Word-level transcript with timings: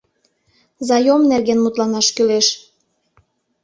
Заём 0.87 1.21
нерген 1.31 1.59
мутланаш 1.61 2.07
кӱлеш. 2.15 2.47